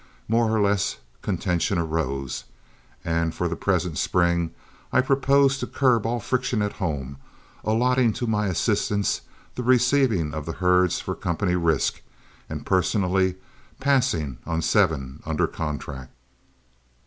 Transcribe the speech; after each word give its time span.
More 0.27 0.49
or 0.49 0.59
less 0.59 0.97
contention 1.21 1.77
arose, 1.77 2.45
and, 3.05 3.35
for 3.35 3.47
the 3.47 3.55
present 3.55 3.99
spring, 3.99 4.49
I 4.91 4.99
proposed 4.99 5.59
to 5.59 5.67
curb 5.67 6.07
all 6.07 6.19
friction 6.19 6.63
at 6.63 6.73
home, 6.81 7.17
allotting 7.63 8.11
to 8.13 8.25
my 8.25 8.47
assistants 8.47 9.21
the 9.53 9.61
receiving 9.61 10.33
of 10.33 10.47
the 10.47 10.53
herds 10.53 10.99
for 10.99 11.13
company 11.13 11.55
risk, 11.55 12.01
and 12.49 12.65
personally 12.65 13.35
passing 13.79 14.39
on 14.47 14.63
seven 14.63 15.21
under 15.23 15.45
contract. 15.45 16.11